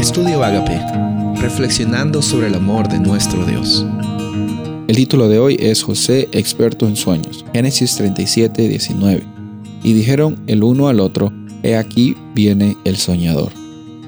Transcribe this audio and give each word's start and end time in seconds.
Estudio 0.00 0.42
Agape, 0.42 0.80
reflexionando 1.42 2.22
sobre 2.22 2.46
el 2.46 2.54
amor 2.54 2.88
de 2.88 2.98
nuestro 2.98 3.44
Dios. 3.44 3.84
El 4.88 4.96
título 4.96 5.28
de 5.28 5.38
hoy 5.38 5.58
es 5.60 5.82
José, 5.82 6.26
experto 6.32 6.88
en 6.88 6.96
sueños. 6.96 7.44
Génesis 7.52 7.96
37, 7.96 8.66
19. 8.66 9.22
Y 9.82 9.92
dijeron 9.92 10.38
el 10.46 10.64
uno 10.64 10.88
al 10.88 11.00
otro, 11.00 11.30
He 11.62 11.76
aquí 11.76 12.16
viene 12.34 12.78
el 12.84 12.96
soñador. 12.96 13.52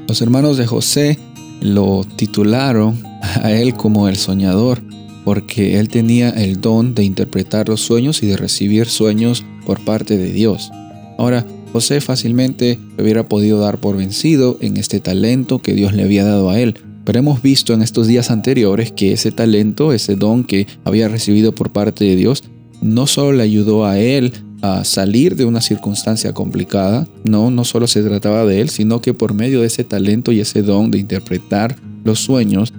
Los 0.09 0.23
hermanos 0.23 0.57
de 0.57 0.67
José 0.67 1.19
lo 1.61 2.07
titularon 2.17 3.03
a 3.43 3.53
él 3.53 3.75
como 3.75 4.09
el 4.09 4.17
soñador, 4.17 4.81
porque 5.27 5.79
él 5.79 5.89
tenía 5.89 6.31
el 6.31 6.63
don 6.63 6.95
de 6.95 7.05
interpretar 7.05 7.69
los 7.69 7.83
sueños 7.83 8.23
y 8.23 8.29
de 8.29 8.39
recibir 8.39 8.87
sueños 8.87 9.45
por 9.67 9.79
parte 9.85 10.17
de 10.17 10.33
Dios. 10.33 10.71
Ahora, 11.19 11.45
José 11.73 12.01
fácilmente 12.01 12.79
hubiera 12.99 13.29
podido 13.29 13.59
dar 13.59 13.79
por 13.79 13.97
vencido 13.97 14.59
en 14.61 14.77
este 14.77 15.01
talento 15.01 15.61
que 15.61 15.73
Dios 15.73 15.95
le 15.95 16.03
había 16.03 16.25
dado 16.25 16.51
a 16.51 16.61
él, 16.61 16.75
pero 17.05 17.19
hemos 17.19 17.41
visto 17.43 17.73
en 17.73 17.83
estos 17.83 18.07
días 18.07 18.31
anteriores 18.31 18.93
que 18.93 19.13
ese 19.13 19.33
talento, 19.33 19.93
ese 19.93 20.15
don 20.17 20.45
que 20.45 20.67
había 20.85 21.09
recibido 21.09 21.55
por 21.55 21.73
parte 21.73 22.05
de 22.05 22.17
Dios, 22.17 22.45
no 22.83 23.07
solo 23.07 23.33
le 23.33 23.43
ayudó 23.43 23.87
a 23.87 23.99
él 23.99 24.33
a 24.61 24.85
salir 24.85 25.35
de 25.35 25.45
una 25.45 25.61
circunstancia 25.61 26.33
complicada, 26.33 27.09
no, 27.25 27.51
no 27.51 27.65
solo 27.65 27.87
se 27.87 28.03
trataba 28.03 28.45
de 28.45 28.61
él, 28.61 28.69
sino 28.69 29.01
que 29.01 29.15
por 29.15 29.35
medio 29.35 29.61
de 29.61 29.67
ese 29.67 29.83
talento 29.83 30.31
y 30.31 30.41
ese 30.41 30.63
don 30.63 30.91
de 30.91 30.99
interpretar 30.99 31.77
los 32.05 32.21
sueños, 32.21 32.73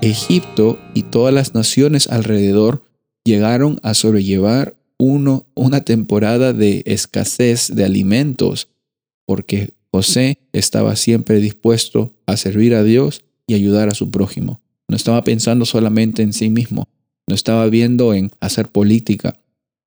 Egipto 0.00 0.78
y 0.94 1.02
todas 1.02 1.34
las 1.34 1.54
naciones 1.54 2.08
alrededor 2.08 2.82
llegaron 3.24 3.78
a 3.82 3.94
sobrellevar 3.94 4.74
uno, 5.04 5.46
una 5.54 5.80
temporada 5.80 6.52
de 6.52 6.84
escasez 6.86 7.74
de 7.74 7.84
alimentos, 7.84 8.68
porque 9.26 9.74
José 9.90 10.38
estaba 10.52 10.94
siempre 10.94 11.40
dispuesto 11.40 12.14
a 12.24 12.36
servir 12.36 12.76
a 12.76 12.84
Dios 12.84 13.24
y 13.48 13.54
ayudar 13.54 13.88
a 13.88 13.94
su 13.94 14.12
prójimo. 14.12 14.60
No 14.86 14.94
estaba 14.94 15.24
pensando 15.24 15.64
solamente 15.64 16.22
en 16.22 16.32
sí 16.32 16.50
mismo, 16.50 16.86
no 17.26 17.34
estaba 17.34 17.66
viendo 17.66 18.14
en 18.14 18.30
hacer 18.38 18.68
política, 18.68 19.40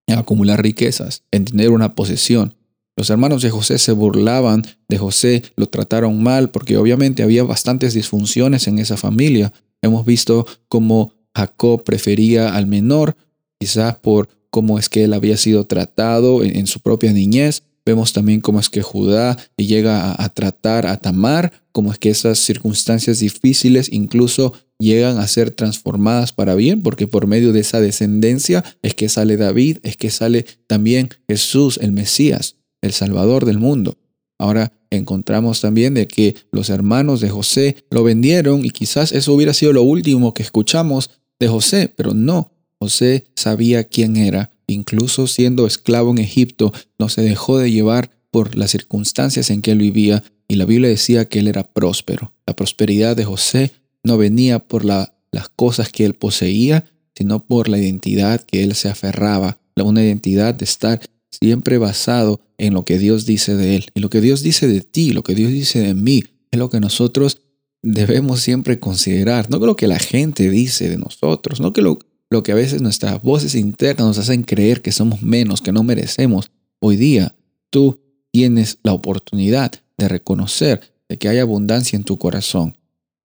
en 0.06 0.18
acumular 0.18 0.62
riquezas, 0.62 1.24
en 1.32 1.46
tener 1.46 1.70
una 1.70 1.96
posesión. 1.96 2.54
Los 2.98 3.10
hermanos 3.10 3.42
de 3.42 3.52
José 3.52 3.78
se 3.78 3.94
burlaban 3.94 4.64
de 4.90 4.98
José, 4.98 5.44
lo 5.56 5.68
trataron 5.68 6.22
mal, 6.24 6.50
porque 6.50 6.76
obviamente 6.76 7.24
había 7.24 7.46
bastantes 7.46 7.94
disfunciones 7.94 8.68
en 8.68 8.80
esa 8.80 8.98
familia. 8.98 9.54
Hemos 9.82 10.06
visto 10.06 10.46
cómo 10.68 11.14
Jacob 11.34 11.86
prefería 11.86 12.54
al 12.54 12.68
menor, 12.68 13.16
quizás 13.58 13.96
por 13.96 14.28
cómo 14.56 14.80
es 14.80 14.88
que 14.88 15.04
él 15.04 15.12
había 15.12 15.36
sido 15.36 15.66
tratado 15.66 16.42
en, 16.42 16.66
su 16.66 16.80
propia 16.80 17.12
niñez. 17.12 17.64
Vemos 17.86 18.14
también 18.14 18.40
cómo 18.40 18.62
es 18.62 18.70
que 18.70 18.82
Judá 18.82 19.36
llega 19.58 20.12
a, 20.12 20.24
a, 20.24 20.30
tratar 20.30 20.88
a 20.88 20.96
Tamar, 20.96 21.52
cómo 21.74 21.92
es 21.92 22.00
que 22.00 22.10
esas 22.10 22.40
circunstancias 22.40 23.20
difíciles 23.20 23.92
incluso 23.92 24.54
llegan 24.80 25.18
a 25.18 25.28
ser 25.28 25.52
transformadas 25.52 26.32
para 26.32 26.56
bien, 26.56 26.84
porque 26.84 27.06
por 27.06 27.28
medio 27.28 27.52
de 27.52 27.60
esa 27.60 27.82
descendencia 27.82 28.64
es 28.82 28.94
que 28.94 29.10
sale 29.10 29.36
David, 29.36 29.80
es 29.84 29.98
que 29.98 30.10
sale 30.10 30.46
también 30.68 31.10
Jesús, 31.28 31.78
el 31.82 31.92
Mesías, 31.92 32.56
el 32.82 32.94
Salvador 32.94 33.44
del 33.44 33.58
mundo. 33.58 33.98
Ahora 34.40 34.72
encontramos 34.90 35.60
también 35.60 35.96
de 35.96 36.08
que 36.08 36.38
los 36.54 36.70
hermanos 36.70 37.20
de 37.20 37.30
José 37.30 37.84
lo 37.92 38.06
vendieron 38.06 38.64
y 38.64 38.70
quizás 38.70 39.12
eso 39.12 39.34
hubiera 39.34 39.54
sido 39.54 39.74
lo 39.74 39.84
último 39.84 40.34
que 40.34 40.44
escuchamos 40.44 41.10
de 41.42 41.50
José, 41.50 41.94
pero 41.94 42.14
no, 42.14 42.55
José 42.86 43.26
sabía 43.36 43.84
quién 43.84 44.16
era, 44.16 44.52
incluso 44.68 45.26
siendo 45.26 45.66
esclavo 45.66 46.12
en 46.12 46.20
Egipto, 46.20 46.72
no 47.00 47.10
se 47.10 47.24
dejó 47.24 47.58
de 47.58 47.72
llevar 47.72 48.12
por 48.30 48.56
las 48.56 48.70
circunstancias 48.70 49.50
en 49.50 49.64
que 49.64 49.72
él 49.72 49.80
vivía 49.80 50.24
y 50.48 50.56
la 50.56 50.66
Biblia 50.66 50.90
decía 50.90 51.26
que 51.26 51.40
él 51.40 51.48
era 51.48 51.64
próspero. 51.64 52.32
La 52.46 52.56
prosperidad 52.56 53.16
de 53.16 53.26
José 53.26 53.72
no 54.04 54.20
venía 54.20 54.60
por 54.60 54.86
las 54.86 55.10
cosas 55.56 55.90
que 55.90 56.06
él 56.06 56.14
poseía, 56.14 56.86
sino 57.16 57.44
por 57.44 57.70
la 57.70 57.80
identidad 57.80 58.42
que 58.42 58.64
él 58.64 58.76
se 58.76 58.88
aferraba, 58.88 59.58
una 59.84 60.04
identidad 60.04 60.54
de 60.54 60.66
estar 60.66 61.02
siempre 61.32 61.80
basado 61.80 62.40
en 62.60 62.76
lo 62.76 62.86
que 62.86 63.00
Dios 63.00 63.26
dice 63.26 63.56
de 63.56 63.78
él. 63.78 63.86
Y 63.96 64.00
lo 64.00 64.12
que 64.12 64.22
Dios 64.22 64.44
dice 64.44 64.68
de 64.68 64.82
ti, 64.82 65.12
lo 65.12 65.24
que 65.24 65.34
Dios 65.34 65.52
dice 65.52 65.80
de 65.80 65.96
mí, 65.96 66.24
es 66.52 66.60
lo 66.60 66.70
que 66.70 66.80
nosotros 66.80 67.42
debemos 67.82 68.42
siempre 68.42 68.80
considerar. 68.80 69.50
No 69.50 69.58
lo 69.58 69.76
que 69.76 69.88
la 69.88 69.98
gente 69.98 70.52
dice 70.52 70.88
de 70.88 70.98
nosotros, 70.98 71.60
no 71.60 71.74
que 71.74 71.82
lo, 71.82 71.98
lo 72.36 72.44
que 72.44 72.52
a 72.52 72.56
veces 72.56 72.82
nuestras 72.82 73.22
voces 73.22 73.56
internas 73.56 74.08
nos 74.08 74.18
hacen 74.18 74.44
creer 74.44 74.82
que 74.82 74.92
somos 74.92 75.22
menos, 75.22 75.62
que 75.62 75.72
no 75.72 75.84
merecemos. 75.84 76.52
Hoy 76.82 76.98
día 76.98 77.34
tú 77.70 78.02
tienes 78.32 78.78
la 78.84 78.92
oportunidad 78.92 79.72
de 79.98 80.10
reconocer 80.10 80.82
que 81.18 81.30
hay 81.30 81.40
abundancia 81.40 81.96
en 81.96 82.04
tu 82.04 82.18
corazón. 82.18 82.78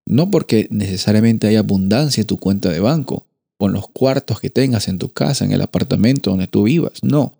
No 0.06 0.30
porque 0.30 0.68
necesariamente 0.70 1.48
hay 1.48 1.56
abundancia 1.56 2.20
en 2.20 2.28
tu 2.28 2.38
cuenta 2.38 2.70
de 2.70 2.78
banco, 2.78 3.26
en 3.58 3.72
los 3.72 3.88
cuartos 3.88 4.38
que 4.38 4.48
tengas 4.48 4.86
en 4.86 4.98
tu 4.98 5.08
casa, 5.08 5.44
en 5.44 5.50
el 5.50 5.62
apartamento 5.62 6.30
donde 6.30 6.46
tú 6.46 6.62
vivas. 6.62 7.02
No. 7.02 7.36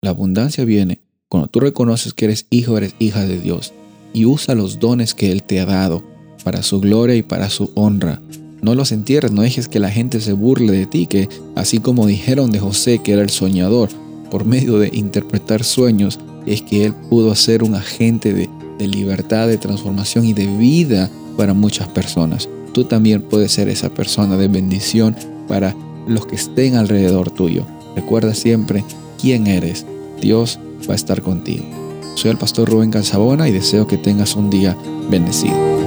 La 0.00 0.10
abundancia 0.10 0.64
viene 0.64 1.02
cuando 1.28 1.48
tú 1.48 1.60
reconoces 1.60 2.14
que 2.14 2.24
eres 2.24 2.46
hijo, 2.48 2.78
eres 2.78 2.94
hija 2.98 3.26
de 3.26 3.38
Dios 3.38 3.74
y 4.14 4.24
usa 4.24 4.54
los 4.54 4.80
dones 4.80 5.12
que 5.12 5.30
Él 5.30 5.42
te 5.42 5.60
ha 5.60 5.66
dado 5.66 6.02
para 6.42 6.62
su 6.62 6.80
gloria 6.80 7.16
y 7.16 7.22
para 7.22 7.50
su 7.50 7.70
honra. 7.74 8.22
No 8.62 8.76
los 8.76 8.92
entierres, 8.92 9.32
no 9.32 9.42
dejes 9.42 9.66
que 9.66 9.80
la 9.80 9.90
gente 9.90 10.20
se 10.20 10.32
burle 10.34 10.72
de 10.72 10.86
ti, 10.86 11.08
que 11.08 11.28
así 11.56 11.80
como 11.80 12.06
dijeron 12.06 12.52
de 12.52 12.60
José 12.60 13.00
que 13.00 13.12
era 13.12 13.22
el 13.22 13.30
soñador, 13.30 13.88
por 14.30 14.44
medio 14.44 14.78
de 14.78 14.88
interpretar 14.92 15.64
sueños, 15.64 16.20
es 16.46 16.62
que 16.62 16.84
él 16.84 16.94
pudo 17.10 17.34
ser 17.34 17.64
un 17.64 17.74
agente 17.74 18.32
de, 18.32 18.48
libertad, 18.86 19.48
de 19.48 19.58
transformación 19.58 20.24
y 20.24 20.32
de 20.32 20.46
vida 20.46 21.10
para 21.36 21.54
muchas 21.54 21.88
personas. 21.88 22.48
Tú 22.72 22.84
también 22.84 23.22
puedes 23.22 23.50
ser 23.50 23.68
esa 23.68 23.90
persona 23.90 24.36
de 24.36 24.48
bendición 24.48 25.16
para 25.48 25.74
los 26.06 26.26
que 26.26 26.36
estén 26.36 26.76
alrededor 26.76 27.30
tuyo. 27.32 27.66
Recuerda 27.96 28.32
siempre 28.32 28.84
quién 29.20 29.48
eres. 29.48 29.86
Dios 30.20 30.60
va 30.88 30.94
a 30.94 30.96
estar 30.96 31.20
contigo. 31.20 31.64
Soy 32.14 32.30
el 32.30 32.38
pastor 32.38 32.68
Rubén 32.70 32.90
Calzabona 32.90 33.48
y 33.48 33.52
deseo 33.52 33.88
que 33.88 33.98
tengas 33.98 34.36
un 34.36 34.50
día 34.50 34.76
bendecido. 35.10 35.81